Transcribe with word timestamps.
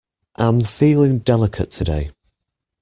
Am 0.39 0.63
feeling 0.63 1.19
delicate 1.19 1.69
today. 1.69 2.09